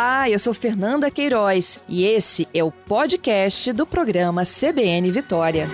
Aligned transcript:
Olá, 0.00 0.30
eu 0.30 0.38
sou 0.38 0.54
Fernanda 0.54 1.10
Queiroz 1.10 1.80
e 1.88 2.04
esse 2.04 2.46
é 2.54 2.62
o 2.62 2.70
podcast 2.70 3.72
do 3.72 3.84
programa 3.84 4.44
CBN 4.44 5.10
Vitória. 5.10 5.66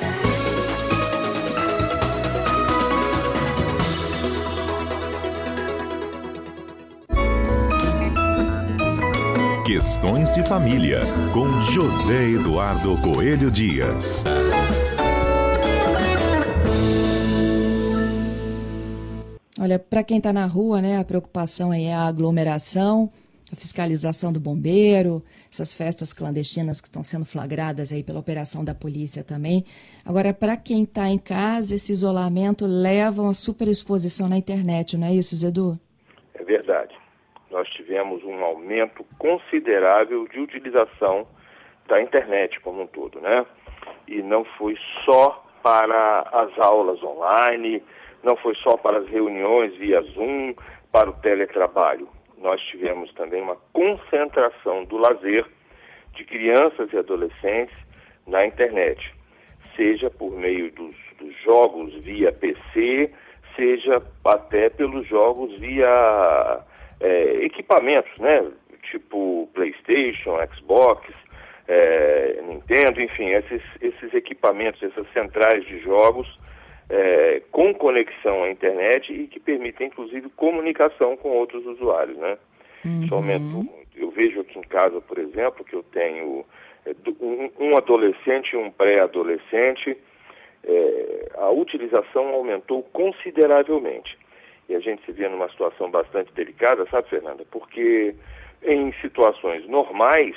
Questões 9.66 10.30
de 10.30 10.43
Família, 10.48 11.02
com 11.34 11.61
José 11.65 12.30
Eduardo 12.30 12.97
Coelho 13.02 13.51
Dias. 13.51 14.25
Olha, 19.61 19.79
para 19.79 20.02
quem 20.02 20.16
está 20.16 20.33
na 20.33 20.47
rua, 20.47 20.80
né, 20.80 20.98
a 20.98 21.05
preocupação 21.05 21.70
aí 21.70 21.84
é 21.84 21.95
a 21.95 22.06
aglomeração, 22.06 23.11
a 23.55 23.57
fiscalização 23.57 24.33
do 24.33 24.41
bombeiro, 24.41 25.23
essas 25.51 25.73
festas 25.73 26.13
clandestinas 26.13 26.81
que 26.81 26.89
estão 26.89 27.03
sendo 27.03 27.25
flagradas 27.25 27.93
aí 27.93 28.03
pela 28.03 28.19
operação 28.19 28.65
da 28.65 28.75
polícia 28.75 29.25
também. 29.25 29.65
Agora, 30.05 30.35
para 30.35 30.57
quem 30.57 30.83
está 30.83 31.09
em 31.09 31.19
casa, 31.19 31.75
esse 31.75 31.93
isolamento 31.93 32.67
leva 32.67 33.23
a 33.23 33.25
uma 33.27 33.35
superexposição 33.35 34.29
na 34.29 34.37
internet, 34.37 34.97
não 34.97 35.07
é 35.07 35.15
isso, 35.15 35.37
Zedu? 35.37 35.79
É 36.35 36.43
verdade. 36.43 36.95
Nós 37.51 37.69
tivemos 37.71 38.23
um 38.25 38.43
aumento 38.45 39.05
considerável 39.17 40.27
de 40.27 40.41
utilização 40.41 41.27
da 41.89 42.02
internet 42.02 42.59
como 42.61 42.83
um 42.83 42.87
todo, 42.87 43.21
né? 43.21 43.47
E 44.09 44.21
não 44.21 44.45
foi 44.59 44.77
só 45.05 45.45
para 45.63 46.29
as 46.33 46.59
aulas 46.59 47.01
online, 47.02 47.83
não 48.23 48.37
foi 48.37 48.55
só 48.57 48.77
para 48.77 48.99
as 48.99 49.07
reuniões 49.09 49.77
via 49.77 50.02
Zoom, 50.02 50.55
para 50.91 51.11
o 51.11 51.13
teletrabalho. 51.15 52.09
Nós 52.45 52.61
tivemos 52.61 53.11
também 53.15 53.41
uma 53.41 53.57
concentração 53.73 54.85
do 54.85 54.99
lazer 54.99 55.46
de 56.15 56.24
crianças 56.24 56.93
e 56.93 56.99
adolescentes 56.99 57.74
na 58.27 58.45
internet, 58.46 59.15
seja 59.74 60.10
por 60.10 60.30
meio 60.30 60.71
dos, 60.73 60.95
dos 61.18 61.35
jogos 61.43 61.95
via 62.02 62.30
PC, 62.30 63.10
seja 63.57 64.03
até 64.27 64.69
pelos 64.69 65.06
jogos 65.09 65.59
via 65.59 66.60
é, 67.00 67.44
equipamentos, 67.47 68.12
né? 68.19 68.47
Tipo 68.91 69.49
PlayStation, 69.55 70.37
Xbox, 70.55 71.11
é, 71.66 72.43
Nintendo, 72.43 73.00
enfim, 73.00 73.31
esses, 73.31 73.62
esses 73.81 74.12
equipamentos, 74.12 74.83
essas 74.83 75.11
centrais 75.15 75.65
de 75.65 75.78
jogos 75.81 76.28
é, 76.88 77.43
com 77.50 77.75
conexão 77.75 78.44
à 78.44 78.50
internet 78.50 79.12
e 79.12 79.27
que 79.27 79.41
permitem, 79.41 79.88
inclusive, 79.88 80.28
comunicação 80.31 81.16
com 81.16 81.31
outros 81.31 81.65
usuários, 81.66 82.16
né? 82.19 82.38
Uhum. 82.84 83.04
Isso 83.04 83.15
aumentou 83.15 83.65
muito. 83.65 83.84
Eu 83.97 84.10
vejo 84.10 84.41
aqui 84.41 84.59
em 84.59 84.62
casa, 84.62 85.00
por 85.00 85.19
exemplo, 85.19 85.65
que 85.65 85.75
eu 85.75 85.82
tenho 85.82 86.44
é, 86.84 86.94
um, 87.21 87.50
um 87.59 87.77
adolescente 87.77 88.53
e 88.53 88.56
um 88.56 88.71
pré-adolescente, 88.71 89.97
é, 90.66 91.28
a 91.37 91.50
utilização 91.50 92.28
aumentou 92.28 92.82
consideravelmente. 92.93 94.16
E 94.69 94.75
a 94.75 94.81
gente 94.81 95.05
se 95.05 95.12
vê 95.12 95.28
numa 95.28 95.49
situação 95.50 95.91
bastante 95.91 96.32
delicada, 96.32 96.87
sabe, 96.91 97.09
Fernanda? 97.09 97.44
Porque 97.50 98.15
em 98.62 98.93
situações 99.00 99.66
normais, 99.69 100.34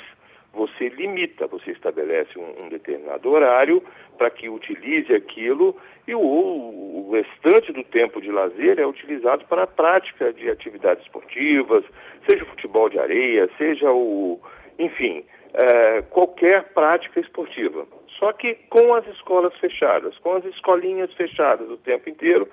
você 0.52 0.88
limita, 0.88 1.46
você 1.46 1.70
estabelece 1.70 2.38
um, 2.38 2.64
um 2.64 2.68
determinado 2.68 3.30
horário 3.30 3.82
para 4.18 4.30
que 4.30 4.48
utilize 4.48 5.14
aquilo 5.14 5.76
e 6.06 6.14
o, 6.14 6.20
o, 6.20 7.10
restante 7.12 7.72
do 7.72 7.84
tempo 7.84 8.20
de 8.20 8.30
lazer 8.30 8.78
é 8.78 8.86
utilizado 8.86 9.44
para 9.46 9.62
a 9.62 9.66
prática 9.66 10.32
de 10.32 10.50
atividades 10.50 11.04
esportivas, 11.04 11.84
seja 12.28 12.42
o 12.42 12.48
futebol 12.48 12.90
de 12.90 12.98
areia, 12.98 13.48
seja 13.56 13.90
o, 13.90 14.40
enfim, 14.78 15.24
é, 15.54 16.02
qualquer 16.02 16.64
prática 16.74 17.20
esportiva. 17.20 17.86
Só 18.18 18.32
que 18.32 18.54
com 18.68 18.94
as 18.94 19.06
escolas 19.06 19.54
fechadas, 19.58 20.18
com 20.18 20.34
as 20.34 20.44
escolinhas 20.44 21.12
fechadas 21.14 21.70
o 21.70 21.76
tempo 21.76 22.10
inteiro, 22.10 22.48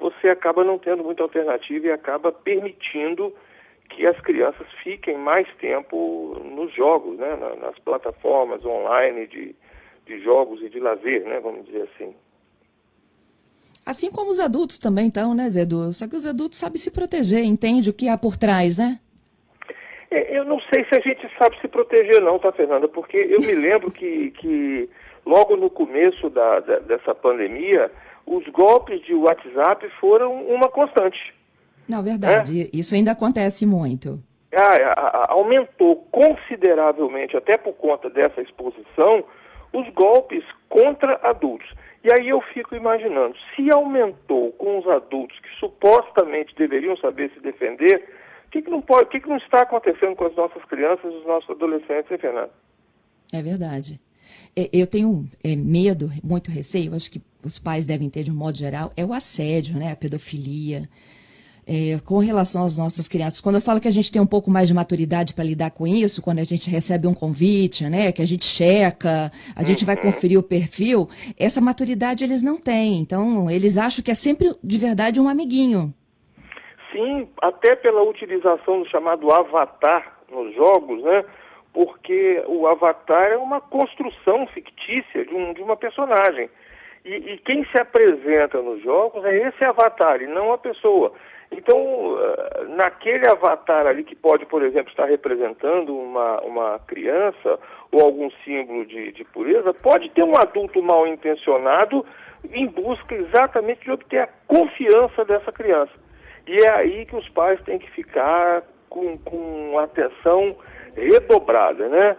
você 0.00 0.28
acaba 0.28 0.64
não 0.64 0.78
tendo 0.78 1.04
muita 1.04 1.22
alternativa 1.22 1.86
e 1.86 1.92
acaba 1.92 2.32
permitindo 2.32 3.32
que 3.90 4.06
as 4.06 4.18
crianças 4.20 4.66
fiquem 4.82 5.16
mais 5.16 5.48
tempo 5.56 6.40
nos 6.44 6.72
jogos, 6.74 7.18
né, 7.18 7.38
nas 7.60 7.78
plataformas 7.78 8.64
online 8.64 9.26
de, 9.26 9.56
de 10.08 10.18
jogos 10.20 10.60
e 10.62 10.68
de 10.68 10.80
lazer, 10.80 11.22
né, 11.24 11.38
vamos 11.38 11.64
dizer 11.66 11.88
assim. 11.94 12.14
Assim 13.86 14.10
como 14.10 14.30
os 14.30 14.40
adultos 14.40 14.78
também 14.78 15.08
estão, 15.08 15.34
né, 15.34 15.48
Zedu? 15.48 15.92
Só 15.92 16.08
que 16.08 16.16
os 16.16 16.26
adultos 16.26 16.58
sabem 16.58 16.78
se 16.78 16.90
proteger, 16.90 17.44
entende 17.44 17.90
o 17.90 17.94
que 17.94 18.08
há 18.08 18.18
por 18.18 18.36
trás, 18.36 18.76
né? 18.76 18.98
É, 20.10 20.36
eu 20.36 20.44
não 20.44 20.60
sei 20.60 20.84
se 20.84 20.94
a 20.94 21.00
gente 21.00 21.26
sabe 21.38 21.58
se 21.60 21.68
proteger 21.68 22.20
não, 22.20 22.38
tá, 22.38 22.50
Fernanda? 22.52 22.88
Porque 22.88 23.16
eu 23.16 23.40
me 23.40 23.54
lembro 23.54 23.90
que, 23.90 24.30
que 24.32 24.90
logo 25.24 25.56
no 25.56 25.70
começo 25.70 26.28
da, 26.30 26.60
da, 26.60 26.78
dessa 26.80 27.14
pandemia, 27.14 27.90
os 28.26 28.46
golpes 28.48 29.00
de 29.02 29.14
WhatsApp 29.14 29.88
foram 30.00 30.34
uma 30.46 30.68
constante. 30.68 31.34
Não, 31.88 32.02
verdade. 32.02 32.62
É? 32.62 32.68
Isso 32.72 32.94
ainda 32.94 33.12
acontece 33.12 33.64
muito. 33.64 34.22
Ah, 34.54 35.26
aumentou 35.28 35.96
consideravelmente, 36.10 37.36
até 37.36 37.56
por 37.56 37.74
conta 37.74 38.08
dessa 38.08 38.40
exposição, 38.40 39.24
os 39.72 39.88
golpes 39.94 40.44
contra 40.68 41.20
adultos. 41.22 41.68
E 42.04 42.12
aí 42.12 42.28
eu 42.28 42.40
fico 42.40 42.76
imaginando, 42.76 43.34
se 43.54 43.70
aumentou 43.70 44.52
com 44.52 44.78
os 44.78 44.86
adultos 44.86 45.38
que 45.40 45.48
supostamente 45.58 46.54
deveriam 46.54 46.96
saber 46.96 47.30
se 47.34 47.40
defender, 47.40 48.08
o 48.46 48.50
que, 48.50 48.62
que 48.62 48.70
não 48.70 48.80
pode, 48.80 49.10
que, 49.10 49.20
que 49.20 49.28
não 49.28 49.36
está 49.36 49.62
acontecendo 49.62 50.16
com 50.16 50.24
as 50.24 50.34
nossas 50.34 50.64
crianças 50.64 51.12
os 51.12 51.26
nossos 51.26 51.50
adolescentes, 51.50 52.10
hein, 52.10 52.18
Fernando? 52.18 52.50
É 53.32 53.42
verdade. 53.42 54.00
É, 54.56 54.68
eu 54.72 54.86
tenho 54.86 55.28
é, 55.44 55.54
medo, 55.56 56.10
muito 56.22 56.50
receio, 56.50 56.94
acho 56.94 57.10
que 57.10 57.20
os 57.44 57.58
pais 57.58 57.84
devem 57.84 58.08
ter 58.08 58.22
de 58.22 58.30
um 58.30 58.34
modo 58.34 58.56
geral, 58.56 58.90
é 58.96 59.04
o 59.04 59.12
assédio, 59.12 59.78
né? 59.78 59.92
A 59.92 59.96
pedofilia 59.96 60.88
é, 61.68 62.00
com 62.02 62.18
relação 62.18 62.64
às 62.64 62.78
nossas 62.78 63.06
crianças. 63.06 63.42
Quando 63.42 63.56
eu 63.56 63.60
falo 63.60 63.80
que 63.80 63.86
a 63.86 63.92
gente 63.92 64.10
tem 64.10 64.22
um 64.22 64.26
pouco 64.26 64.50
mais 64.50 64.68
de 64.68 64.74
maturidade 64.74 65.34
para 65.34 65.44
lidar 65.44 65.70
com 65.70 65.86
isso, 65.86 66.22
quando 66.22 66.38
a 66.38 66.44
gente 66.44 66.70
recebe 66.70 67.06
um 67.06 67.12
convite, 67.12 67.84
né, 67.84 68.10
que 68.10 68.22
a 68.22 68.26
gente 68.26 68.46
checa, 68.46 69.30
a 69.54 69.62
gente 69.62 69.84
vai 69.84 69.94
uhum. 69.96 70.02
conferir 70.02 70.38
o 70.38 70.42
perfil, 70.42 71.08
essa 71.38 71.60
maturidade 71.60 72.24
eles 72.24 72.42
não 72.42 72.56
têm. 72.56 72.98
Então, 73.00 73.50
eles 73.50 73.76
acham 73.76 74.02
que 74.02 74.10
é 74.10 74.14
sempre 74.14 74.54
de 74.64 74.78
verdade 74.78 75.20
um 75.20 75.28
amiguinho. 75.28 75.92
Sim, 76.90 77.28
até 77.42 77.76
pela 77.76 78.02
utilização 78.02 78.80
do 78.82 78.88
chamado 78.88 79.30
avatar 79.30 80.18
nos 80.30 80.54
jogos, 80.54 81.02
né? 81.02 81.22
Porque 81.74 82.42
o 82.46 82.66
avatar 82.66 83.30
é 83.30 83.36
uma 83.36 83.60
construção 83.60 84.46
fictícia 84.46 85.24
de, 85.26 85.34
um, 85.34 85.52
de 85.52 85.60
uma 85.60 85.76
personagem. 85.76 86.48
E, 87.04 87.14
e, 87.14 87.38
quem 87.38 87.64
se 87.64 87.80
apresenta 87.80 88.60
nos 88.60 88.82
jogos 88.82 89.24
é 89.24 89.48
esse 89.48 89.64
avatar 89.64 90.20
e 90.22 90.26
não 90.26 90.52
a 90.52 90.58
pessoa. 90.58 91.12
Então, 91.50 92.18
eh, 92.20 92.64
naquele 92.68 93.26
avatar 93.28 93.86
ali 93.86 94.04
que 94.04 94.14
pode, 94.14 94.44
por 94.46 94.62
exemplo, 94.62 94.90
estar 94.90 95.06
representando 95.06 95.96
uma, 95.96 96.40
uma 96.42 96.78
criança 96.80 97.58
ou 97.90 98.02
algum 98.02 98.30
símbolo 98.44 98.84
de, 98.84 99.12
de 99.12 99.24
pureza, 99.24 99.72
pode 99.72 100.10
ter 100.10 100.22
um 100.22 100.36
adulto 100.36 100.82
mal 100.82 101.06
intencionado 101.06 102.04
em 102.52 102.66
busca 102.66 103.14
exatamente 103.14 103.82
de 103.82 103.90
obter 103.90 104.20
a 104.20 104.28
confiança 104.46 105.24
dessa 105.24 105.50
criança. 105.50 105.92
E 106.46 106.60
é 106.60 106.70
aí 106.70 107.06
que 107.06 107.16
os 107.16 107.28
pais 107.30 107.60
têm 107.62 107.78
que 107.78 107.90
ficar 107.90 108.62
com, 108.88 109.18
com 109.18 109.78
atenção 109.78 110.56
redobrada, 110.94 111.88
né? 111.88 112.16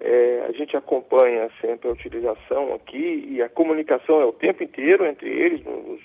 É, 0.00 0.46
a 0.48 0.52
gente 0.52 0.76
acompanha 0.76 1.48
sempre 1.60 1.88
a 1.88 1.92
utilização 1.92 2.74
aqui 2.74 3.28
e 3.28 3.40
a 3.40 3.48
comunicação 3.48 4.20
é 4.20 4.24
o 4.24 4.32
tempo 4.32 4.64
inteiro 4.64 5.06
entre 5.06 5.30
eles 5.30 5.64
nos, 5.64 6.00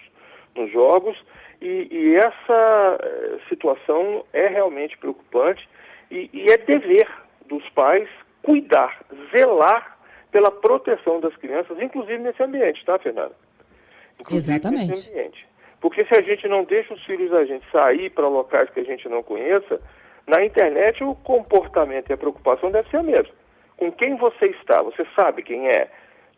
nos 0.58 0.72
jogos 0.72 1.18
e, 1.62 1.88
e 1.90 2.16
essa 2.16 2.98
eh, 3.02 3.38
situação 3.50 4.26
é 4.34 4.48
realmente 4.48 4.98
preocupante 4.98 5.68
e, 6.12 6.30
e 6.34 6.52
é 6.52 6.58
dever 6.58 7.08
dos 7.48 7.68
pais 7.70 8.08
cuidar, 8.42 9.02
zelar 9.32 9.98
pela 10.32 10.52
proteção 10.52 11.20
das 11.20 11.36
crianças, 11.38 11.80
inclusive 11.82 12.20
nesse 12.20 12.42
ambiente, 12.44 12.84
tá, 12.86 13.00
Fernanda? 13.00 13.36
Inclusive 14.20 14.52
Exatamente. 14.52 14.90
Nesse 14.90 15.12
ambiente. 15.12 15.48
Porque 15.80 16.06
se 16.06 16.20
a 16.20 16.22
gente 16.22 16.48
não 16.48 16.64
deixa 16.64 16.94
os 16.94 17.04
filhos 17.06 17.32
da 17.32 17.46
gente 17.46 17.66
sair 17.72 18.10
para 18.10 18.28
locais 18.28 18.70
que 18.70 18.80
a 18.80 18.84
gente 18.84 19.08
não 19.08 19.22
conheça, 19.22 19.80
na 20.26 20.44
internet 20.44 21.04
o 21.04 21.16
comportamento 21.16 22.10
e 22.10 22.14
a 22.14 22.18
preocupação 22.18 22.72
deve 22.72 22.90
ser 22.90 22.98
a 22.98 23.04
mesma. 23.04 23.34
Com 23.78 23.92
quem 23.92 24.16
você 24.18 24.48
está? 24.48 24.82
Você 24.82 25.06
sabe 25.16 25.44
quem 25.44 25.70
é? 25.70 25.90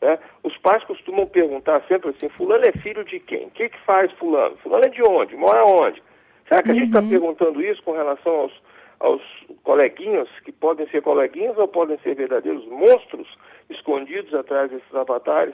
Né? 0.01 0.18
Os 0.44 0.56
pais 0.57 0.84
costumam 0.86 1.28
perguntar 1.28 1.84
sempre 1.88 2.10
assim, 2.10 2.30
fulano 2.30 2.66
é 2.66 2.72
filho 2.72 3.04
de 3.04 3.19
quem? 3.19 3.48
O 3.48 3.51
que, 3.51 3.69
que 3.69 3.80
faz 3.86 4.12
fulano? 4.13 4.56
Fulano 4.57 4.86
é 4.86 4.90
de 4.90 5.01
onde? 5.04 5.36
Mora 5.36 5.66
onde? 5.66 6.01
Será 6.48 6.63
que 6.63 6.72
a 6.72 6.74
tá 6.74 6.74
uhum. 6.74 6.80
gente 6.80 6.88
está 6.88 7.01
perguntando 7.01 7.62
isso 7.62 7.84
com 7.84 7.92
relação 7.92 8.34
aos, 8.34 8.54
aos 9.00 9.22
coleguinhas, 9.63 10.28
que 10.44 10.51
podem 10.51 10.88
ser 10.90 11.01
coleguinhas 11.01 11.57
ou 11.57 11.68
podem 11.68 11.98
ser 12.00 12.16
verdadeiros 12.16 12.66
monstros 12.68 13.28
escondidos 13.69 14.34
atrás 14.34 14.72
desses 14.72 14.96
avatares? 14.96 15.54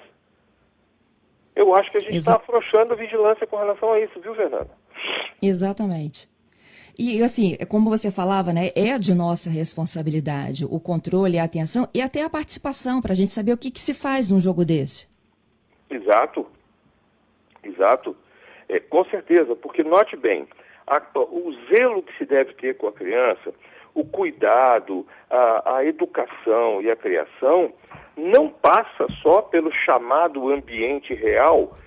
Eu 1.56 1.76
acho 1.76 1.90
que 1.92 1.98
a 1.98 2.02
gente 2.02 2.18
está 2.18 2.36
afrouxando 2.36 2.94
a 2.94 2.98
vigilância 2.98 3.48
com 3.48 3.56
relação 3.58 3.94
a 3.94 4.00
isso, 4.00 4.20
viu, 4.20 4.36
Fernanda? 4.36 4.70
Exatamente. 5.42 6.30
E 6.98 7.22
assim, 7.22 7.58
é 7.60 7.66
como 7.66 7.90
você 7.90 8.10
falava, 8.10 8.54
né? 8.54 8.70
É 8.76 8.98
de 8.98 9.14
nossa 9.14 9.50
responsabilidade 9.50 10.66
o 10.66 10.80
controle, 10.80 11.38
a 11.38 11.44
atenção 11.44 11.88
e 11.94 12.02
até 12.02 12.24
a 12.24 12.30
participação 12.30 13.02
para 13.02 13.12
a 13.12 13.16
gente 13.16 13.34
saber 13.34 13.52
o 13.52 13.58
que, 13.58 13.70
que, 13.70 13.82
se 13.82 13.94
faz 13.94 14.30
num 14.30 14.40
jogo 14.40 14.64
desse. 14.64 15.08
Exato, 15.90 16.48
exato, 17.64 18.16
é, 18.70 18.80
com 18.80 19.04
certeza, 19.06 19.56
porque 19.56 19.84
note 19.84 20.16
bem, 20.16 20.48
a, 20.88 21.02
o 21.16 21.54
zelo 21.70 22.02
que 22.02 22.18
se 22.18 22.26
deve 22.26 22.54
ter 22.54 22.78
com 22.78 22.88
a 22.88 22.94
criança, 22.94 23.54
o 23.94 24.06
cuidado, 24.06 25.06
a, 25.30 25.78
a 25.78 25.86
educação 25.86 26.82
e 26.82 26.90
a 26.90 26.96
criação 26.96 27.74
não 28.16 28.50
passa 28.50 29.08
só 29.22 29.42
pelo 29.42 29.72
chamado 29.72 30.50
ambiente 30.50 31.14
real 31.14 31.78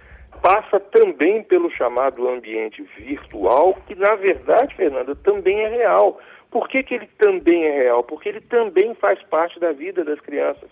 passa 0.42 0.78
também 0.78 1.42
pelo 1.42 1.70
chamado 1.70 2.28
ambiente 2.28 2.82
virtual, 2.96 3.76
que 3.86 3.94
na 3.94 4.14
verdade, 4.14 4.74
Fernanda, 4.74 5.14
também 5.16 5.60
é 5.60 5.68
real. 5.68 6.20
Por 6.50 6.68
que, 6.68 6.82
que 6.82 6.94
ele 6.94 7.08
também 7.18 7.64
é 7.64 7.82
real? 7.82 8.02
Porque 8.02 8.28
ele 8.28 8.40
também 8.40 8.94
faz 8.94 9.22
parte 9.24 9.58
da 9.60 9.72
vida 9.72 10.04
das 10.04 10.20
crianças, 10.20 10.70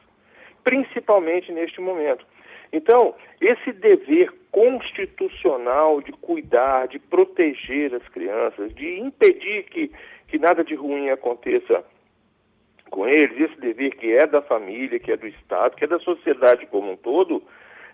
principalmente 0.64 1.53
neste 1.53 1.81
momento. 1.81 2.25
Então, 2.73 3.14
esse 3.41 3.73
dever 3.73 4.32
constitucional 4.50 6.00
de 6.00 6.12
cuidar, 6.12 6.88
de 6.88 6.99
proteger 6.99 7.94
as 7.94 8.06
crianças, 8.08 8.75
de 8.75 8.99
impedir 8.99 9.64
que, 9.64 9.91
que 10.29 10.38
nada 10.38 10.64
de 10.64 10.75
ruim 10.75 11.11
aconteça 11.11 11.85
com 12.91 13.06
eles, 13.06 13.38
esse 13.38 13.61
dever 13.61 13.94
que 13.97 14.12
é 14.12 14.26
da 14.26 14.41
família, 14.43 14.99
que 14.99 15.12
é 15.12 15.17
do 15.17 15.26
Estado, 15.26 15.76
que 15.76 15.85
é 15.85 15.88
da 15.88 15.99
sociedade 15.99 16.67
como 16.67 16.93
um 16.93 16.97
todo, 16.97 17.43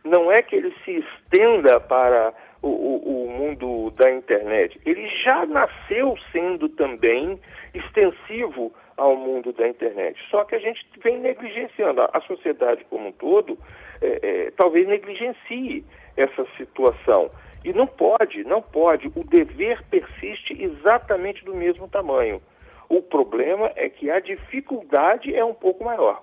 não 0.05 0.31
é 0.31 0.43
que 0.43 0.57
ele 0.57 0.75
se 0.85 0.99
estenda 0.99 1.79
para 1.81 2.33
o, 2.61 2.69
o, 2.69 3.25
o, 3.27 3.31
mundo 3.31 3.91
da 3.93 4.11
internet. 4.11 4.81
Ele 4.85 5.09
já 5.25 5.47
nasceu 5.47 6.17
sendo 6.31 6.69
também 6.69 7.41
extensivo 7.75 8.73
ao 8.97 9.17
mundo 9.17 9.53
da 9.53 9.67
internet. 9.69 10.21
Só 10.31 10.45
que 10.45 10.55
a 10.55 10.59
gente 10.59 10.85
vem 11.03 11.19
negligenciando. 11.19 12.03
A 12.03 12.21
sociedade 12.23 12.85
como 12.89 13.09
um 13.09 13.13
todo 13.13 13.59
é, 14.01 14.19
é, 14.23 14.51
talvez 14.53 14.87
negligencie 14.87 15.85
essa 16.17 16.47
situação. 16.57 17.31
E 17.65 17.73
não 17.73 17.87
pode, 17.87 18.45
não 18.45 18.61
pode. 18.61 19.09
O 19.15 19.25
dever 19.25 19.83
persiste 19.85 20.61
exatamente 20.61 21.45
do 21.45 21.55
mesmo 21.55 21.89
tamanho. 21.89 22.43
O 22.89 23.01
problema 23.01 23.73
é 23.77 23.89
que 23.89 24.11
a 24.11 24.21
dificuldade 24.21 25.35
é 25.35 25.45
um 25.45 25.55
pouco 25.55 25.85
maior. 25.85 26.23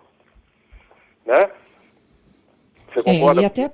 Né? 1.25 1.49
Você 2.94 3.03
concorda? 3.03 3.41
É, 3.41 3.44
e 3.44 3.45
até 3.45 3.69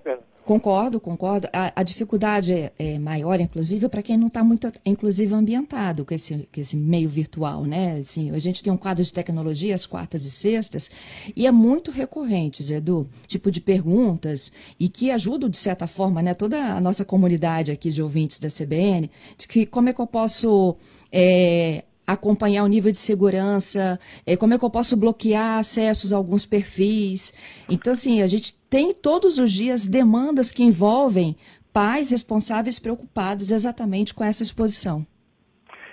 concordo, 0.45 0.99
concordo. 0.99 1.47
A, 1.51 1.73
a 1.75 1.83
dificuldade 1.83 2.53
é, 2.53 2.71
é, 2.77 2.99
maior, 2.99 3.39
inclusive, 3.39 3.89
para 3.89 4.03
quem 4.03 4.15
não 4.15 4.27
está 4.27 4.43
muito, 4.43 4.71
inclusive, 4.85 5.33
ambientado 5.33 6.05
com 6.05 6.13
esse, 6.13 6.47
com 6.53 6.61
esse 6.61 6.77
meio 6.77 7.09
virtual, 7.09 7.63
né? 7.63 7.97
Assim, 7.99 8.31
a 8.31 8.39
gente 8.39 8.63
tem 8.63 8.71
um 8.71 8.77
quadro 8.77 9.03
de 9.03 9.11
tecnologia 9.11 9.73
às 9.73 9.85
quartas 9.85 10.23
e 10.23 10.31
sextas 10.31 10.91
e 11.35 11.47
é 11.47 11.51
muito 11.51 11.89
recorrente, 11.89 12.71
Edu, 12.71 13.09
tipo 13.27 13.49
de 13.49 13.59
perguntas 13.59 14.51
e 14.79 14.87
que 14.87 15.09
ajudam, 15.09 15.49
de 15.49 15.57
certa 15.57 15.87
forma, 15.87 16.21
né, 16.21 16.33
toda 16.33 16.57
a 16.75 16.79
nossa 16.79 17.03
comunidade 17.03 17.71
aqui 17.71 17.89
de 17.89 18.01
ouvintes 18.01 18.37
da 18.39 18.49
CBN, 18.49 19.09
de 19.37 19.47
que 19.47 19.65
como 19.65 19.89
é 19.89 19.93
que 19.93 19.99
eu 19.99 20.07
posso 20.07 20.75
é, 21.11 21.83
acompanhar 22.05 22.63
o 22.63 22.67
nível 22.67 22.91
de 22.91 22.97
segurança, 22.97 23.99
é, 24.25 24.37
como 24.37 24.53
é 24.53 24.59
que 24.59 24.65
eu 24.65 24.69
posso 24.69 24.95
bloquear 24.95 25.59
acessos 25.59 26.13
a 26.13 26.17
alguns 26.17 26.45
perfis. 26.45 27.33
Então, 27.69 27.93
assim, 27.93 28.21
a 28.21 28.27
gente 28.27 28.57
tem 28.69 28.93
todos 28.93 29.39
os 29.39 29.51
dias 29.51 29.87
demandas 29.87 30.51
que 30.51 30.63
envolvem 30.63 31.35
pais 31.73 32.11
responsáveis 32.11 32.79
preocupados 32.79 33.51
exatamente 33.51 34.13
com 34.13 34.23
essa 34.23 34.43
exposição. 34.43 35.05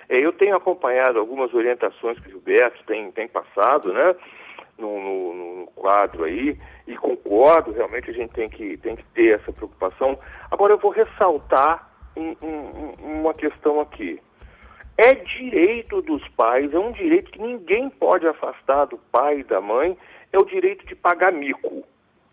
É, 0.07 0.17
eu 0.17 0.31
tenho 0.31 0.55
acompanhado 0.55 1.19
algumas 1.19 1.53
orientações 1.53 2.19
que 2.19 2.27
o 2.27 2.31
Gilberto 2.31 2.83
tem, 2.85 3.11
tem 3.11 3.27
passado, 3.27 3.91
né, 3.91 4.15
no, 4.77 4.99
no, 4.99 5.33
no, 5.33 5.67
quadro 5.75 6.23
aí, 6.23 6.57
e 6.87 6.95
concordo, 6.95 7.71
realmente 7.71 8.09
a 8.09 8.13
gente 8.13 8.31
tem 8.31 8.49
que, 8.49 8.77
tem 8.77 8.95
que 8.95 9.03
ter 9.13 9.39
essa 9.39 9.51
preocupação. 9.51 10.17
Agora, 10.51 10.73
eu 10.73 10.77
vou 10.77 10.91
ressaltar 10.91 11.89
um, 12.15 12.35
um, 12.41 13.19
uma 13.19 13.33
questão 13.33 13.79
aqui. 13.79 14.19
É 14.97 15.13
direito 15.13 16.01
dos 16.01 16.27
pais, 16.29 16.73
é 16.73 16.77
um 16.77 16.91
direito 16.91 17.31
que 17.31 17.41
ninguém 17.41 17.89
pode 17.89 18.27
afastar 18.27 18.85
do 18.85 18.97
pai 19.11 19.39
e 19.39 19.43
da 19.43 19.59
mãe, 19.59 19.97
é 20.31 20.37
o 20.37 20.45
direito 20.45 20.85
de 20.85 20.95
pagar 20.95 21.31
mico, 21.31 21.83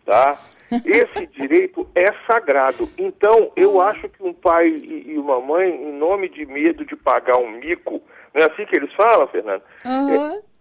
tá? 0.05 0.37
Esse 0.85 1.27
direito 1.27 1.87
é 1.95 2.05
sagrado. 2.25 2.89
Então, 2.97 3.51
eu 3.55 3.81
acho 3.81 4.07
que 4.09 4.23
um 4.23 4.33
pai 4.33 4.67
e 4.67 5.17
uma 5.17 5.39
mãe, 5.41 5.69
em 5.69 5.91
nome 5.91 6.29
de 6.29 6.45
medo 6.45 6.85
de 6.85 6.95
pagar 6.95 7.37
um 7.37 7.49
mico, 7.49 8.01
não 8.33 8.43
é 8.43 8.45
assim 8.45 8.65
que 8.65 8.75
eles 8.75 8.93
falam, 8.93 9.27
Fernando? 9.27 9.63
Uhum. 9.85 10.35
É, 10.35 10.51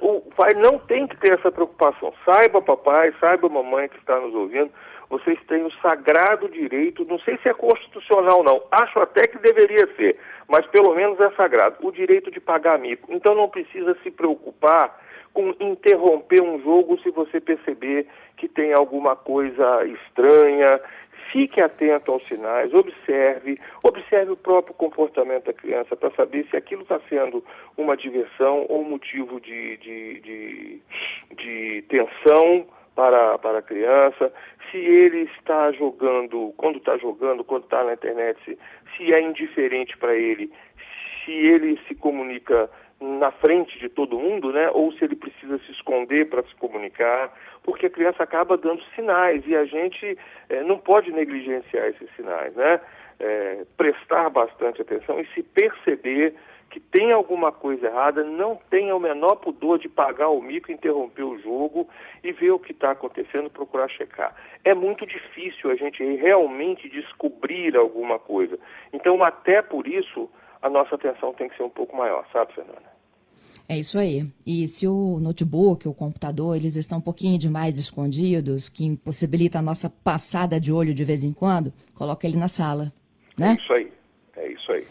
o 0.00 0.20
pai 0.36 0.54
não 0.54 0.78
tem 0.78 1.06
que 1.06 1.16
ter 1.16 1.32
essa 1.32 1.50
preocupação. 1.50 2.12
Saiba, 2.24 2.62
papai, 2.62 3.12
saiba, 3.18 3.48
mamãe 3.48 3.88
que 3.88 3.98
está 3.98 4.18
nos 4.20 4.34
ouvindo, 4.34 4.70
vocês 5.12 5.38
têm 5.46 5.62
o 5.62 5.70
sagrado 5.72 6.48
direito, 6.48 7.04
não 7.04 7.18
sei 7.18 7.36
se 7.42 7.48
é 7.50 7.52
constitucional 7.52 8.42
não, 8.42 8.62
acho 8.70 8.98
até 8.98 9.26
que 9.28 9.38
deveria 9.38 9.86
ser, 9.94 10.18
mas 10.48 10.66
pelo 10.68 10.94
menos 10.94 11.20
é 11.20 11.30
sagrado, 11.32 11.76
o 11.86 11.92
direito 11.92 12.30
de 12.30 12.40
pagar 12.40 12.78
mico. 12.78 13.12
Então 13.12 13.34
não 13.34 13.46
precisa 13.46 13.94
se 14.02 14.10
preocupar 14.10 14.98
com 15.34 15.54
interromper 15.60 16.40
um 16.40 16.58
jogo 16.62 16.98
se 17.02 17.10
você 17.10 17.42
perceber 17.42 18.06
que 18.38 18.48
tem 18.48 18.72
alguma 18.72 19.14
coisa 19.14 19.84
estranha. 19.84 20.80
Fique 21.30 21.62
atento 21.62 22.12
aos 22.12 22.26
sinais, 22.26 22.72
observe, 22.72 23.58
observe 23.82 24.32
o 24.32 24.36
próprio 24.36 24.74
comportamento 24.74 25.44
da 25.44 25.52
criança 25.52 25.94
para 25.94 26.10
saber 26.12 26.46
se 26.50 26.56
aquilo 26.56 26.82
está 26.82 27.00
sendo 27.08 27.44
uma 27.76 27.96
diversão 27.96 28.66
ou 28.68 28.82
motivo 28.82 29.40
de, 29.40 29.76
de, 29.78 30.20
de, 30.20 30.82
de 31.36 31.84
tensão 31.88 32.66
para, 32.94 33.38
para 33.38 33.58
a 33.58 33.62
criança, 33.62 34.32
se 34.70 34.76
ele 34.76 35.28
está 35.36 35.72
jogando, 35.72 36.52
quando 36.56 36.78
está 36.78 36.96
jogando, 36.96 37.44
quando 37.44 37.64
está 37.64 37.82
na 37.84 37.94
internet, 37.94 38.38
se, 38.44 38.58
se 38.96 39.12
é 39.12 39.20
indiferente 39.20 39.96
para 39.96 40.14
ele, 40.14 40.52
se 41.24 41.32
ele 41.32 41.78
se 41.88 41.94
comunica 41.94 42.68
na 43.00 43.32
frente 43.32 43.78
de 43.78 43.88
todo 43.88 44.18
mundo, 44.18 44.52
né? 44.52 44.70
Ou 44.72 44.92
se 44.92 45.04
ele 45.04 45.16
precisa 45.16 45.58
se 45.58 45.72
esconder 45.72 46.28
para 46.28 46.42
se 46.44 46.54
comunicar, 46.54 47.32
porque 47.62 47.86
a 47.86 47.90
criança 47.90 48.22
acaba 48.22 48.56
dando 48.56 48.82
sinais 48.94 49.42
e 49.46 49.56
a 49.56 49.64
gente 49.64 50.16
é, 50.48 50.62
não 50.62 50.78
pode 50.78 51.10
negligenciar 51.10 51.88
esses 51.88 52.08
sinais, 52.14 52.54
né? 52.54 52.80
É, 53.18 53.64
prestar 53.76 54.30
bastante 54.30 54.82
atenção 54.82 55.20
e 55.20 55.26
se 55.28 55.42
perceber 55.42 56.34
que 56.72 56.80
tem 56.80 57.12
alguma 57.12 57.52
coisa 57.52 57.86
errada, 57.86 58.24
não 58.24 58.58
tenha 58.70 58.96
o 58.96 59.00
menor 59.00 59.36
pudor 59.36 59.78
de 59.78 59.90
pagar 59.90 60.30
o 60.30 60.40
mico, 60.40 60.72
interromper 60.72 61.22
o 61.22 61.38
jogo 61.38 61.86
e 62.24 62.32
ver 62.32 62.50
o 62.50 62.58
que 62.58 62.72
está 62.72 62.92
acontecendo, 62.92 63.50
procurar 63.50 63.90
checar. 63.90 64.34
É 64.64 64.74
muito 64.74 65.06
difícil 65.06 65.70
a 65.70 65.74
gente 65.74 66.02
realmente 66.16 66.88
descobrir 66.88 67.76
alguma 67.76 68.18
coisa. 68.18 68.58
Então, 68.90 69.22
até 69.22 69.60
por 69.60 69.86
isso, 69.86 70.30
a 70.62 70.70
nossa 70.70 70.94
atenção 70.94 71.34
tem 71.34 71.50
que 71.50 71.56
ser 71.58 71.62
um 71.62 71.68
pouco 71.68 71.94
maior, 71.94 72.26
sabe, 72.32 72.54
Fernanda? 72.54 72.90
É 73.68 73.78
isso 73.78 73.98
aí. 73.98 74.26
E 74.46 74.66
se 74.66 74.88
o 74.88 75.18
notebook, 75.20 75.86
o 75.86 75.92
computador, 75.94 76.56
eles 76.56 76.74
estão 76.74 76.98
um 76.98 77.02
pouquinho 77.02 77.38
demais 77.38 77.76
escondidos, 77.76 78.70
que 78.70 78.86
impossibilita 78.86 79.58
a 79.58 79.62
nossa 79.62 79.90
passada 79.90 80.58
de 80.58 80.72
olho 80.72 80.94
de 80.94 81.04
vez 81.04 81.22
em 81.22 81.34
quando, 81.34 81.70
coloca 81.94 82.26
ele 82.26 82.38
na 82.38 82.48
sala, 82.48 82.90
né? 83.38 83.58
É 83.58 83.62
isso 83.62 83.72
aí. 83.74 83.92
É 84.36 84.48
isso 84.48 84.72
aí. 84.72 84.86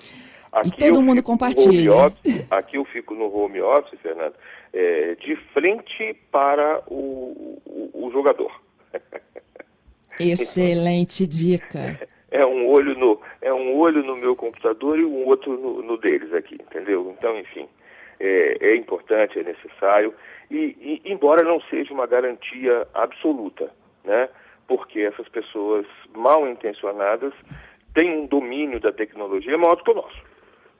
Aqui 0.51 0.69
e 0.69 0.71
todo 0.77 1.01
mundo 1.01 1.23
compartilha. 1.23 1.93
Office, 1.93 2.47
aqui 2.51 2.75
eu 2.75 2.83
fico 2.85 3.15
no 3.15 3.33
home 3.33 3.61
office, 3.61 3.97
Fernando, 4.01 4.33
é, 4.73 5.15
de 5.15 5.35
frente 5.53 6.13
para 6.29 6.83
o, 6.87 7.61
o, 7.65 8.07
o 8.07 8.11
jogador. 8.11 8.51
Excelente 10.19 11.25
dica. 11.25 11.79
É, 12.29 12.41
é, 12.41 12.45
um 12.45 12.67
olho 12.67 12.97
no, 12.97 13.21
é 13.41 13.53
um 13.53 13.77
olho 13.77 14.03
no 14.03 14.17
meu 14.17 14.35
computador 14.35 14.99
e 14.99 15.05
um 15.05 15.25
outro 15.25 15.57
no, 15.57 15.81
no 15.81 15.97
deles 15.97 16.33
aqui, 16.33 16.55
entendeu? 16.55 17.15
Então, 17.17 17.37
enfim, 17.39 17.67
é, 18.19 18.57
é 18.59 18.75
importante, 18.75 19.39
é 19.39 19.43
necessário, 19.43 20.13
e, 20.49 21.01
e, 21.05 21.11
embora 21.11 21.43
não 21.43 21.61
seja 21.61 21.93
uma 21.93 22.05
garantia 22.05 22.85
absoluta, 22.93 23.71
né? 24.03 24.27
Porque 24.67 24.99
essas 24.99 25.27
pessoas 25.29 25.85
mal 26.13 26.47
intencionadas 26.47 27.33
têm 27.93 28.17
um 28.17 28.25
domínio 28.25 28.79
da 28.79 28.91
tecnologia 28.91 29.57
maior 29.57 29.75
do 29.75 29.83
que 29.83 29.91
o 29.91 29.95
nosso. 29.95 30.30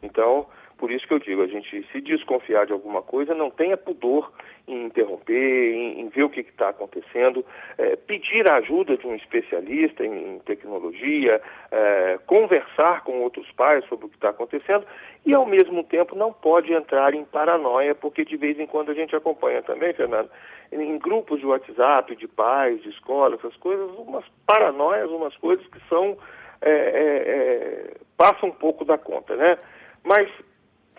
Então, 0.02 0.48
por 0.82 0.92
isso 0.92 1.08
que 1.08 1.14
eu 1.14 1.20
digo, 1.20 1.44
a 1.44 1.48
gente 1.48 1.86
se 1.92 2.02
desconfiar 2.02 2.66
de 2.66 2.74
alguma 2.74 3.04
coisa, 3.04 3.36
não 3.36 3.52
tenha 3.52 3.78
pudor 3.78 4.32
em 4.68 4.86
interromper, 4.86 5.74
em, 5.76 6.02
em 6.02 6.10
ver 6.10 6.24
o 6.24 6.30
que 6.30 6.40
está 6.40 6.70
acontecendo, 6.70 7.46
é, 7.78 7.96
pedir 7.96 8.50
a 8.50 8.56
ajuda 8.56 8.98
de 8.98 9.06
um 9.06 9.14
especialista 9.14 10.04
em, 10.04 10.36
em 10.36 10.40
tecnologia, 10.40 11.40
é, 11.72 12.20
conversar 12.26 13.04
com 13.04 13.22
outros 13.22 13.50
pais 13.52 13.86
sobre 13.86 14.08
o 14.08 14.10
que 14.10 14.16
está 14.16 14.30
acontecendo 14.30 14.84
e, 15.24 15.36
ao 15.36 15.46
mesmo 15.46 15.84
tempo, 15.84 16.16
não 16.16 16.34
pode 16.34 16.74
entrar 16.74 17.14
em 17.14 17.26
paranoia, 17.26 17.94
porque 17.94 18.26
de 18.26 18.36
vez 18.36 18.60
em 18.60 18.66
quando 18.66 18.90
a 18.90 18.96
gente 18.96 19.16
acompanha 19.16 19.62
também, 19.62 19.94
Fernando, 19.94 20.32
em, 20.72 20.98
grupos 20.98 21.40
de 21.40 21.46
WhatsApp, 21.46 22.16
de 22.16 22.28
pais, 22.28 22.82
de 22.82 22.90
escola, 22.90 23.36
essas 23.36 23.56
coisas, 23.58 23.88
umas 24.00 24.26
paranoias, 24.48 25.12
umas 25.12 25.38
coisas 25.38 25.64
que 25.68 25.80
são, 25.88 26.18
é, 26.60 26.72
é, 26.72 26.74
é 26.74 27.94
passam 28.18 28.50
um 28.50 28.54
pouco 28.54 28.84
da 28.84 28.98
conta, 28.98 29.36
né? 29.36 29.60
Mas 30.04 30.30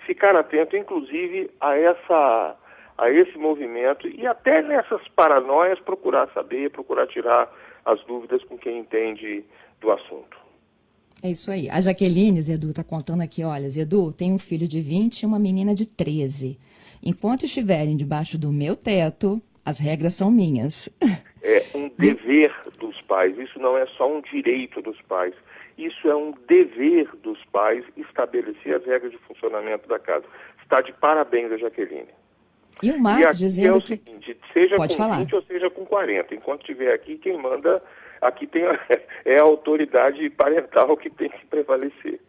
ficar 0.07 0.37
atento, 0.37 0.77
inclusive, 0.77 1.51
a 1.61 1.77
essa 1.77 2.57
a 2.99 3.11
esse 3.11 3.37
movimento 3.39 4.07
e 4.07 4.27
até 4.27 4.63
nessas 4.63 5.01
paranoias 5.09 5.81
procurar 5.81 6.29
saber, 6.33 6.71
procurar 6.71 7.07
tirar 7.07 7.51
as 7.85 8.03
dúvidas 8.05 8.45
com 8.45 8.57
quem 8.57 8.79
entende 8.79 9.45
do 9.81 9.91
assunto. 9.91 10.37
É 11.23 11.31
isso 11.31 11.51
aí. 11.51 11.71
A 11.71 11.81
Jaqueline, 11.81 12.43
Zedu, 12.43 12.71
está 12.71 12.85
contando 12.85 13.23
aqui, 13.23 13.43
olha, 13.45 13.69
Zedu, 13.69 14.13
tem 14.13 14.33
um 14.33 14.39
filho 14.39 14.69
de 14.69 14.81
20 14.81 15.21
e 15.23 15.27
uma 15.27 15.39
menina 15.39 15.75
de 15.75 15.87
13. 15.87 16.59
Enquanto 17.03 17.45
estiverem 17.45 17.97
debaixo 17.97 18.37
do 18.37 18.53
meu 18.53 18.77
teto, 18.77 19.41
as 19.65 19.79
regras 19.79 20.15
são 20.15 20.31
minhas. 20.31 20.89
É 21.43 21.65
um 21.75 21.89
dever 21.99 22.53
dos 22.79 23.01
pais, 23.03 23.37
isso 23.39 23.59
não 23.59 23.77
é 23.77 23.87
só 23.97 24.09
um 24.09 24.21
direito 24.21 24.81
dos 24.81 25.01
pais. 25.03 25.35
Isso 25.87 26.09
é 26.09 26.15
um 26.15 26.33
dever 26.47 27.11
dos 27.23 27.45
pais 27.47 27.85
estabelecer 27.97 28.77
as 28.77 28.85
regras 28.85 29.11
de 29.11 29.19
funcionamento 29.19 29.89
da 29.89 29.99
casa. 29.99 30.25
Está 30.63 30.81
de 30.81 30.93
parabéns 30.93 31.51
a 31.51 31.57
Jaqueline. 31.57 32.09
E 32.81 32.93
o 32.93 32.99
Marcos 32.99 33.39
dizendo 33.39 33.75
é 33.75 33.79
o 33.79 33.81
que... 33.81 33.89
seguinte, 33.89 34.39
seja 34.53 34.77
Pode 34.77 34.95
com 34.97 35.03
falar. 35.03 35.19
20 35.19 35.35
ou 35.35 35.43
seja 35.43 35.71
com 35.71 35.85
40. 35.85 36.35
Enquanto 36.35 36.61
estiver 36.61 36.95
aqui, 36.95 37.19
quem 37.19 37.37
manda 37.37 37.83
aqui 38.21 38.47
tem 38.47 38.65
a, 38.65 38.79
é 39.27 39.39
a 39.39 39.43
autoridade 39.43 40.31
parental 40.31 40.97
que 40.97 41.11
tem 41.11 41.29
que 41.29 41.45
prevalecer. 41.47 42.21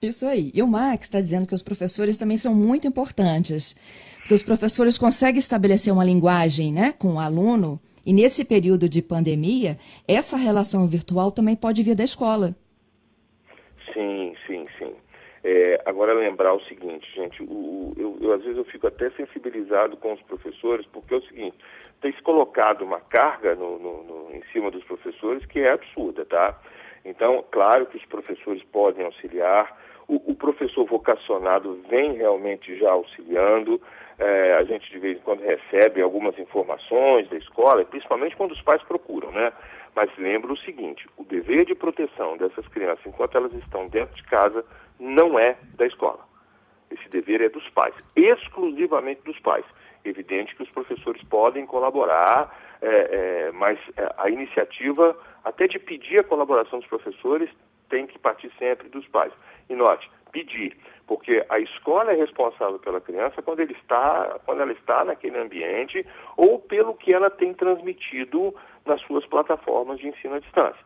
Isso 0.00 0.24
aí. 0.24 0.50
E 0.54 0.62
o 0.62 0.66
Max 0.66 1.04
está 1.04 1.20
dizendo 1.20 1.46
que 1.46 1.54
os 1.54 1.62
professores 1.62 2.16
também 2.16 2.36
são 2.36 2.54
muito 2.54 2.86
importantes, 2.86 3.76
porque 4.20 4.34
os 4.34 4.42
professores 4.42 4.96
conseguem 4.96 5.38
estabelecer 5.38 5.92
uma 5.92 6.04
linguagem 6.04 6.72
né, 6.72 6.92
com 6.92 7.14
o 7.14 7.20
aluno, 7.20 7.80
e 8.04 8.12
nesse 8.12 8.44
período 8.44 8.88
de 8.88 9.00
pandemia, 9.00 9.78
essa 10.06 10.36
relação 10.36 10.88
virtual 10.88 11.30
também 11.30 11.54
pode 11.54 11.82
vir 11.84 11.94
da 11.94 12.02
escola. 12.02 12.56
É, 15.44 15.80
agora 15.84 16.12
lembrar 16.12 16.54
o 16.54 16.62
seguinte, 16.62 17.10
gente, 17.14 17.42
o, 17.42 17.92
eu, 17.96 18.16
eu, 18.20 18.32
às 18.32 18.42
vezes 18.42 18.56
eu 18.56 18.64
fico 18.64 18.86
até 18.86 19.10
sensibilizado 19.10 19.96
com 19.96 20.12
os 20.12 20.22
professores, 20.22 20.86
porque 20.86 21.14
é 21.14 21.16
o 21.16 21.22
seguinte, 21.22 21.56
tem 22.00 22.12
se 22.12 22.22
colocado 22.22 22.82
uma 22.82 23.00
carga 23.00 23.54
no, 23.56 23.76
no, 23.78 24.04
no, 24.04 24.34
em 24.34 24.42
cima 24.52 24.70
dos 24.70 24.84
professores 24.84 25.44
que 25.46 25.60
é 25.60 25.72
absurda, 25.72 26.24
tá? 26.24 26.56
Então, 27.04 27.44
claro 27.50 27.86
que 27.86 27.96
os 27.96 28.04
professores 28.04 28.62
podem 28.64 29.04
auxiliar, 29.04 29.76
o, 30.06 30.30
o 30.30 30.34
professor 30.36 30.84
vocacionado 30.84 31.80
vem 31.88 32.12
realmente 32.12 32.76
já 32.78 32.90
auxiliando, 32.92 33.80
é, 34.18 34.54
a 34.54 34.62
gente 34.62 34.90
de 34.90 34.98
vez 34.98 35.18
em 35.18 35.22
quando 35.22 35.40
recebe 35.40 36.00
algumas 36.00 36.38
informações 36.38 37.28
da 37.28 37.36
escola, 37.36 37.84
principalmente 37.84 38.36
quando 38.36 38.52
os 38.52 38.62
pais 38.62 38.82
procuram, 38.84 39.32
né? 39.32 39.52
Mas 39.94 40.10
lembra 40.16 40.52
o 40.52 40.58
seguinte, 40.58 41.06
o 41.16 41.24
dever 41.24 41.64
de 41.66 41.74
proteção 41.74 42.36
dessas 42.36 42.66
crianças 42.68 43.04
enquanto 43.04 43.36
elas 43.36 43.52
estão 43.54 43.88
dentro 43.88 44.14
de 44.14 44.22
casa 44.24 44.64
não 45.02 45.36
é 45.38 45.56
da 45.74 45.84
escola. 45.84 46.20
Esse 46.90 47.08
dever 47.08 47.40
é 47.40 47.48
dos 47.48 47.68
pais, 47.70 47.94
exclusivamente 48.14 49.22
dos 49.22 49.38
pais. 49.40 49.64
Evidente 50.04 50.54
que 50.54 50.62
os 50.62 50.70
professores 50.70 51.22
podem 51.24 51.66
colaborar, 51.66 52.56
é, 52.80 52.86
é, 52.86 53.52
mas 53.52 53.78
a 54.16 54.28
iniciativa, 54.30 55.16
até 55.44 55.66
de 55.66 55.78
pedir 55.78 56.20
a 56.20 56.24
colaboração 56.24 56.78
dos 56.78 56.88
professores, 56.88 57.50
tem 57.88 58.06
que 58.06 58.18
partir 58.18 58.50
sempre 58.58 58.88
dos 58.88 59.06
pais. 59.08 59.32
E 59.68 59.74
note, 59.74 60.08
pedir, 60.30 60.76
porque 61.06 61.44
a 61.48 61.58
escola 61.58 62.12
é 62.12 62.16
responsável 62.16 62.78
pela 62.78 63.00
criança 63.00 63.42
quando, 63.42 63.60
ele 63.60 63.74
está, 63.74 64.40
quando 64.44 64.62
ela 64.62 64.72
está 64.72 65.04
naquele 65.04 65.38
ambiente 65.38 66.06
ou 66.36 66.58
pelo 66.58 66.94
que 66.94 67.12
ela 67.12 67.30
tem 67.30 67.52
transmitido 67.54 68.54
nas 68.84 69.00
suas 69.02 69.26
plataformas 69.26 69.98
de 69.98 70.08
ensino 70.08 70.34
à 70.34 70.38
distância. 70.38 70.84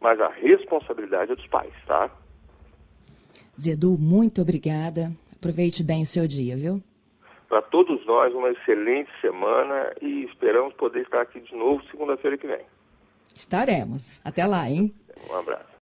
Mas 0.00 0.20
a 0.20 0.28
responsabilidade 0.28 1.32
é 1.32 1.36
dos 1.36 1.46
pais, 1.46 1.72
tá? 1.86 2.10
Zedu, 3.60 3.96
muito 3.98 4.40
obrigada. 4.40 5.12
Aproveite 5.34 5.82
bem 5.82 6.02
o 6.02 6.06
seu 6.06 6.26
dia, 6.26 6.56
viu? 6.56 6.82
Para 7.48 7.62
todos 7.62 8.04
nós, 8.06 8.34
uma 8.34 8.50
excelente 8.50 9.10
semana 9.20 9.92
e 10.02 10.24
esperamos 10.24 10.74
poder 10.74 11.02
estar 11.02 11.22
aqui 11.22 11.40
de 11.40 11.54
novo 11.54 11.82
segunda-feira 11.90 12.36
que 12.36 12.46
vem. 12.46 12.64
Estaremos. 13.34 14.20
Até 14.24 14.46
lá, 14.46 14.68
hein? 14.68 14.92
Um 15.30 15.34
abraço. 15.34 15.68